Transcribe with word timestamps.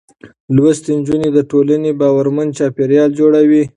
لوستې 0.55 0.91
نجونې 0.99 1.29
د 1.33 1.39
ټولنې 1.51 1.89
باورمن 1.99 2.47
چاپېريال 2.57 3.09
جوړوي. 3.19 3.63